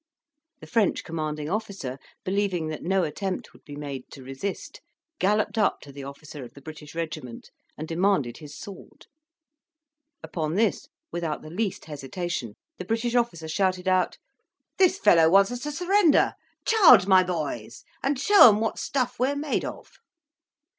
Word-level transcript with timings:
The 0.61 0.65
French 0.65 1.03
commanding 1.03 1.47
officer, 1.47 1.99
believing 2.25 2.69
that 2.69 2.81
no 2.81 3.03
attempt 3.03 3.53
would 3.53 3.63
be 3.63 3.75
made 3.75 4.09
to 4.09 4.23
resist, 4.23 4.81
galloped 5.19 5.59
up 5.59 5.79
to 5.81 5.91
the 5.91 6.03
officer 6.03 6.43
of 6.43 6.55
the 6.55 6.61
British 6.63 6.95
regiment, 6.95 7.51
and 7.77 7.87
demanded 7.87 8.37
his 8.37 8.57
sword. 8.57 9.05
Upon 10.23 10.55
this, 10.55 10.87
without 11.11 11.43
the 11.43 11.51
least 11.51 11.85
hesitation, 11.85 12.55
the 12.79 12.85
British 12.85 13.13
officer 13.13 13.47
shouted 13.47 13.87
out, 13.87 14.17
"This 14.79 14.97
fellow 14.97 15.29
wants 15.29 15.51
us 15.51 15.59
to 15.59 15.71
surrender: 15.71 16.33
charge, 16.65 17.05
my 17.05 17.21
boys! 17.23 17.83
and 18.01 18.17
show 18.19 18.47
them 18.47 18.59
what 18.59 18.79
stuff 18.79 19.19
we 19.19 19.27
are 19.27 19.35
made 19.35 19.63
of." 19.63 19.91